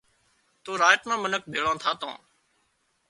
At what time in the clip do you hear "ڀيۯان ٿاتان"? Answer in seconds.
1.51-2.13